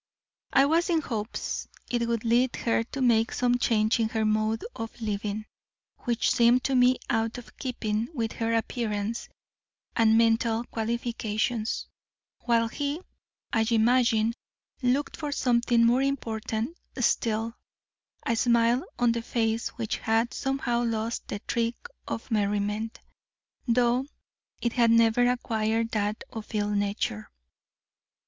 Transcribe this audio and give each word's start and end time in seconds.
I 0.51 0.65
was 0.65 0.89
in 0.89 1.01
hopes 1.01 1.67
it 1.91 2.07
would 2.07 2.25
lead 2.25 2.55
her 2.55 2.83
to 2.85 3.03
make 3.03 3.31
some 3.31 3.59
change 3.59 3.99
in 3.99 4.09
her 4.09 4.25
mode 4.25 4.65
of 4.75 4.99
living, 4.99 5.45
which 6.05 6.31
seemed 6.31 6.63
to 6.63 6.73
me 6.73 6.97
out 7.07 7.37
of 7.37 7.55
keeping 7.57 8.07
with 8.11 8.31
her 8.31 8.51
appearance 8.51 9.29
and 9.95 10.17
mental 10.17 10.63
qualifications; 10.63 11.85
while 12.45 12.67
he, 12.67 12.99
I 13.53 13.63
imagine, 13.69 14.33
looked 14.81 15.17
for 15.17 15.31
something 15.31 15.85
more 15.85 16.01
important 16.01 16.77
still 16.99 17.53
a 18.25 18.35
smile 18.35 18.83
on 18.97 19.11
the 19.11 19.21
face 19.21 19.67
which 19.77 19.97
had 19.97 20.33
somehow 20.33 20.83
lost 20.83 21.27
the 21.27 21.37
trick 21.45 21.75
of 22.07 22.31
merriment, 22.31 22.99
though 23.67 24.07
it 24.63 24.73
had 24.73 24.89
never 24.89 25.29
acquired 25.29 25.91
that 25.91 26.23
of 26.33 26.55
ill 26.55 26.71
nature. 26.71 27.29